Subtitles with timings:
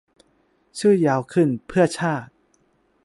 [0.79, 2.31] ชื่อยาวขึ้น เพื่อชาติ!